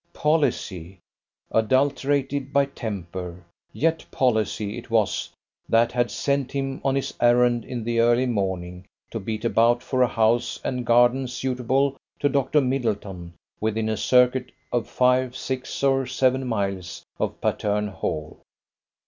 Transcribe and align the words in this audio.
Policy, 0.13 0.97
adulterated 1.51 2.51
by 2.51 2.65
temper, 2.65 3.45
yet 3.71 4.03
policy 4.09 4.75
it 4.79 4.89
was 4.89 5.29
that 5.69 5.91
had 5.91 6.09
sent 6.09 6.51
him 6.53 6.81
on 6.83 6.95
his 6.95 7.13
errand 7.21 7.63
in 7.65 7.83
the 7.83 7.99
early 7.99 8.25
morning 8.25 8.87
to 9.11 9.19
beat 9.19 9.45
about 9.45 9.83
for 9.83 10.01
a 10.01 10.07
house 10.07 10.59
and 10.63 10.87
garden 10.87 11.27
suitable 11.27 11.97
to 12.19 12.27
Dr. 12.29 12.61
Middleton 12.61 13.35
within 13.59 13.89
a 13.89 13.95
circuit 13.95 14.51
of 14.71 14.89
five, 14.89 15.35
six, 15.37 15.83
or 15.83 16.07
seven 16.07 16.47
miles 16.47 17.05
of 17.19 17.39
Patterne 17.39 17.89
Hall. 17.89 18.41